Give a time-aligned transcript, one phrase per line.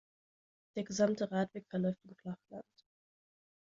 [0.75, 2.65] Der gesamte Radweg verläuft im Flachland.